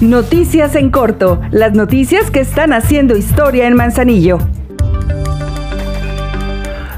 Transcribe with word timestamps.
Noticias 0.00 0.76
en 0.76 0.90
corto, 0.90 1.40
las 1.50 1.72
noticias 1.74 2.30
que 2.30 2.38
están 2.38 2.72
haciendo 2.72 3.16
historia 3.16 3.66
en 3.66 3.74
Manzanillo. 3.74 4.38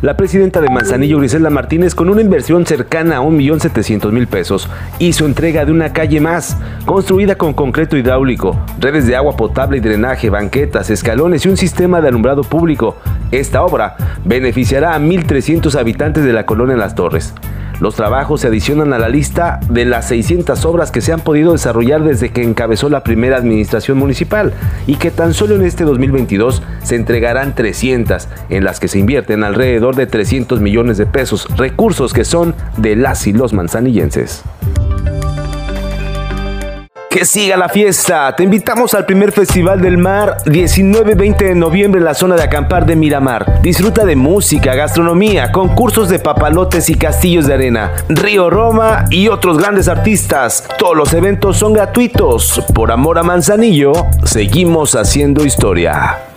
La 0.03 0.19
presidenta 0.19 0.61
de 0.61 0.69
Manzanillo, 0.69 1.19
Griselda 1.19 1.49
Martínez, 1.49 1.95
con 1.95 2.11
una 2.11 2.21
inversión 2.21 2.67
cercana 2.67 3.17
a 3.17 3.21
1.700.000 3.23 4.27
pesos, 4.27 4.69
hizo 4.99 5.25
entrega 5.25 5.65
de 5.65 5.73
una 5.73 5.95
calle 5.95 6.21
más, 6.21 6.59
construida 6.85 7.37
con 7.37 7.55
concreto 7.55 7.97
hidráulico, 7.97 8.59
redes 8.79 9.07
de 9.07 9.17
agua 9.17 9.35
potable 9.35 9.79
y 9.79 9.81
drenaje, 9.81 10.29
banquetas, 10.29 10.91
escalones 10.91 11.47
y 11.47 11.49
un 11.49 11.57
sistema 11.57 12.03
de 12.03 12.09
alumbrado 12.09 12.43
público. 12.43 12.97
Esta 13.31 13.63
obra 13.63 13.97
beneficiará 14.27 14.95
a 14.95 14.99
1.300 14.99 15.75
habitantes 15.81 16.23
de 16.23 16.35
la 16.35 16.45
colonia 16.45 16.77
Las 16.77 16.95
Torres. 16.95 17.33
Los 17.81 17.95
trabajos 17.95 18.43
se 18.43 18.49
adicionan 18.49 18.93
a 18.93 18.99
la 18.99 19.09
lista 19.09 19.59
de 19.71 19.87
las 19.87 20.09
600 20.09 20.65
obras 20.67 20.91
que 20.91 21.01
se 21.01 21.13
han 21.13 21.21
podido 21.21 21.53
desarrollar 21.53 22.05
desde 22.05 22.29
que 22.29 22.43
encabezó 22.43 22.91
la 22.91 23.03
primera 23.03 23.39
administración 23.39 23.97
municipal 23.97 24.53
y 24.87 24.97
que 24.97 25.11
tan 25.11 25.33
solo 25.33 25.55
en 25.55 25.63
este 25.63 25.85
2022 25.85 26.63
se 26.83 26.97
entregarán 26.97 27.55
300, 27.55 28.29
en 28.51 28.65
las 28.65 28.81
que 28.81 28.89
se 28.89 28.99
invierten 28.99 29.45
alrededor 29.45 29.97
de 29.97 30.07
300 30.07 30.61
millones 30.61 30.99
de 30.99 31.07
pesos, 31.07 31.49
recursos 31.57 32.13
que 32.13 32.27
son 32.27 32.55
de 32.77 32.97
las 32.97 33.27
y 33.27 33.33
los 33.33 33.55
manzanillenses. 33.55 34.45
Que 37.11 37.25
siga 37.25 37.57
la 37.57 37.69
fiesta. 37.69 38.37
Te 38.37 38.45
invitamos 38.45 38.95
al 38.95 39.05
primer 39.05 39.33
Festival 39.33 39.81
del 39.81 39.99
Mar 39.99 40.37
19-20 40.45 41.39
de 41.39 41.55
noviembre 41.57 41.99
en 41.99 42.05
la 42.05 42.15
zona 42.15 42.37
de 42.37 42.45
acampar 42.45 42.87
de 42.87 42.95
Miramar. 42.95 43.61
Disfruta 43.63 44.05
de 44.05 44.15
música, 44.15 44.77
gastronomía, 44.77 45.51
concursos 45.51 46.09
de 46.09 46.21
papalotes 46.21 46.89
y 46.89 46.95
castillos 46.95 47.49
de 47.49 47.55
arena, 47.55 47.91
Río 48.09 48.49
Roma 48.49 49.07
y 49.11 49.27
otros 49.27 49.59
grandes 49.59 49.89
artistas. 49.89 50.69
Todos 50.79 50.97
los 50.97 51.13
eventos 51.13 51.57
son 51.57 51.73
gratuitos. 51.73 52.63
Por 52.73 52.93
amor 52.93 53.19
a 53.19 53.25
Manzanillo, 53.25 53.93
seguimos 54.23 54.95
haciendo 54.95 55.45
historia. 55.45 56.30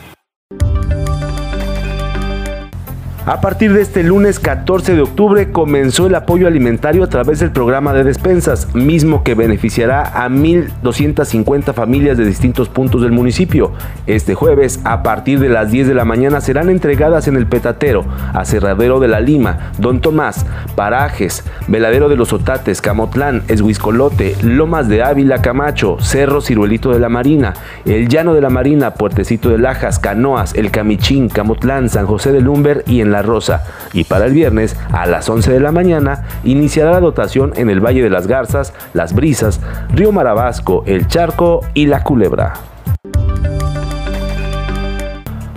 A 3.25 3.39
partir 3.39 3.71
de 3.71 3.81
este 3.81 4.03
lunes 4.03 4.37
14 4.37 4.95
de 4.95 5.01
octubre 5.01 5.49
comenzó 5.49 6.07
el 6.07 6.15
apoyo 6.15 6.45
alimentario 6.45 7.05
a 7.05 7.07
través 7.07 7.39
del 7.39 7.51
programa 7.51 7.93
de 7.93 8.03
despensas, 8.03 8.75
mismo 8.75 9.23
que 9.23 9.33
beneficiará 9.33 10.25
a 10.25 10.27
1.250 10.27 11.73
familias 11.73 12.17
de 12.17 12.25
distintos 12.25 12.67
puntos 12.67 13.01
del 13.01 13.13
municipio. 13.13 13.71
Este 14.07 14.35
jueves, 14.35 14.81
a 14.83 15.03
partir 15.03 15.39
de 15.39 15.47
las 15.47 15.71
10 15.71 15.87
de 15.87 15.93
la 15.93 16.03
mañana, 16.03 16.41
serán 16.41 16.69
entregadas 16.69 17.29
en 17.29 17.37
el 17.37 17.47
Petatero, 17.47 18.03
Acerradero 18.33 18.99
de 18.99 19.07
la 19.07 19.21
Lima, 19.21 19.71
Don 19.77 20.01
Tomás, 20.01 20.45
Parajes, 20.75 21.45
Veladero 21.69 22.09
de 22.09 22.17
los 22.17 22.33
Otates, 22.33 22.81
Camotlán, 22.81 23.43
Eshuiscolote, 23.47 24.35
Lomas 24.43 24.89
de 24.89 25.01
Ávila, 25.01 25.41
Camacho, 25.41 25.95
Cerro 26.01 26.41
Ciruelito 26.41 26.91
de 26.91 26.99
la 26.99 27.07
Marina, 27.07 27.53
El 27.85 28.09
Llano 28.09 28.33
de 28.33 28.41
la 28.41 28.49
Marina, 28.49 28.95
Puertecito 28.95 29.47
de 29.47 29.59
Lajas, 29.59 29.97
Canoas, 29.97 30.53
El 30.55 30.71
Camichín, 30.71 31.29
Camotlán, 31.29 31.87
San 31.87 32.05
José 32.05 32.33
de 32.33 32.41
Lumber 32.41 32.83
y 32.85 32.99
en 32.99 33.12
la 33.13 33.21
Rosa 33.21 33.63
y 33.93 34.03
para 34.03 34.25
el 34.25 34.33
viernes 34.33 34.75
a 34.91 35.05
las 35.05 35.29
11 35.29 35.53
de 35.53 35.59
la 35.61 35.71
mañana 35.71 36.25
iniciará 36.43 36.91
la 36.91 36.99
dotación 36.99 37.53
en 37.55 37.69
el 37.69 37.79
Valle 37.79 38.03
de 38.03 38.09
las 38.09 38.27
Garzas, 38.27 38.73
Las 38.93 39.13
Brisas, 39.13 39.61
Río 39.93 40.11
Marabasco, 40.11 40.83
El 40.85 41.07
Charco 41.07 41.61
y 41.73 41.85
La 41.85 42.03
Culebra. 42.03 42.72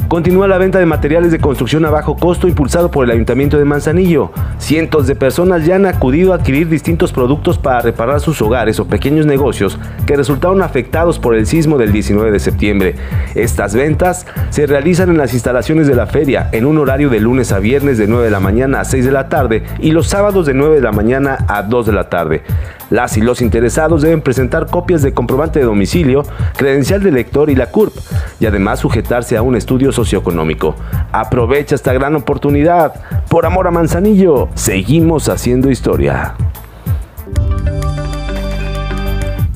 Continúa 0.09 0.47
la 0.47 0.57
venta 0.57 0.79
de 0.79 0.87
materiales 0.87 1.33
de 1.33 1.41
construcción 1.41 1.85
a 1.85 1.91
bajo 1.91 2.17
costo 2.17 2.47
impulsado 2.47 2.93
por 2.93 3.05
el 3.05 3.11
Ayuntamiento 3.11 3.59
de 3.59 3.65
Manzanillo. 3.65 4.31
Cientos 4.59 5.09
de 5.09 5.17
personas 5.17 5.67
ya 5.67 5.75
han 5.75 5.85
acudido 5.85 6.33
a 6.33 6.37
adquirir 6.37 6.69
distintos 6.69 7.13
productos 7.13 7.59
para 7.59 7.81
reparar 7.81 8.21
sus 8.21 8.41
hogares 8.41 8.79
o 8.79 8.87
pequeños 8.87 9.27
negocios 9.27 9.81
que 10.07 10.15
resultaron 10.15 10.63
afectados 10.63 11.19
por 11.19 11.35
el 11.35 11.45
sismo 11.45 11.77
del 11.77 11.91
19 11.91 12.31
de 12.31 12.39
septiembre. 12.39 12.95
Estas 13.35 13.75
ventas 13.75 14.27
se 14.51 14.69
realizan 14.69 15.11
en 15.11 15.19
las 15.19 15.35
instalaciones 15.35 15.89
de 15.89 15.97
la 15.97 16.07
feria 16.07 16.51
en 16.53 16.67
un 16.67 16.79
horario 16.79 17.11
de 17.11 17.19
lunes 17.19 17.51
a 17.51 17.59
viernes 17.59 17.99
de 17.99 18.07
9 18.07 18.27
de 18.27 18.31
la 18.31 18.41
mañana 18.41 18.81
a 18.81 18.85
6 18.85 19.05
de 19.05 19.13
la 19.13 19.29
tarde 19.29 19.65
y 19.81 19.91
los 19.91 20.07
sábados 20.07 20.47
de 20.47 20.55
9 20.55 20.77
de 20.77 20.83
la 20.83 20.93
mañana 20.93 21.39
a 21.49 21.63
2 21.63 21.85
de 21.85 21.93
la 21.93 22.09
tarde. 22.09 22.43
Las 22.91 23.17
y 23.17 23.21
los 23.21 23.43
interesados 23.43 24.03
deben 24.03 24.21
presentar 24.21 24.67
copias 24.67 25.03
de 25.03 25.13
comprobante 25.13 25.59
de 25.59 25.65
domicilio, 25.65 26.23
credencial 26.57 27.03
de 27.03 27.11
lector 27.11 27.51
y 27.51 27.57
la 27.57 27.67
CURP, 27.67 27.93
y 28.39 28.47
además 28.47 28.81
sujetarse 28.81 29.37
a 29.37 29.43
un 29.43 29.57
estudio 29.57 29.91
socioeconómico. 29.93 30.77
Aprovecha 31.13 31.75
esta 31.75 31.93
gran 31.93 32.15
oportunidad. 32.15 32.95
Por 33.29 33.47
amor 33.47 33.67
a 33.67 33.71
Manzanillo, 33.71 34.49
seguimos 34.55 35.29
haciendo 35.29 35.71
historia. 35.71 36.35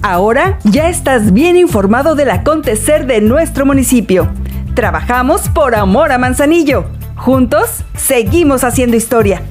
Ahora 0.03 0.59
ya 0.65 0.89
estás 0.89 1.33
bien 1.33 1.57
informado 1.57 2.15
del 2.15 2.31
acontecer 2.31 3.07
de 3.07 3.21
nuestro 3.21 3.67
municipio. 3.67 4.29
Trabajamos 4.75 5.49
por 5.51 5.75
amor 5.75 6.11
a 6.11 6.19
Manzanillo. 6.19 6.87
Juntos, 7.17 7.85
seguimos 7.95 8.65
haciendo 8.65 8.97
historia. 8.97 9.43